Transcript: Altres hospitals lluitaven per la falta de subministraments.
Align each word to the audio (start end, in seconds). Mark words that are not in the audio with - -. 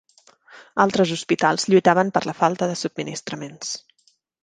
Altres 0.85 1.11
hospitals 1.17 1.67
lluitaven 1.73 2.11
per 2.17 2.25
la 2.31 2.37
falta 2.43 2.73
de 2.73 2.81
subministraments. 2.83 3.79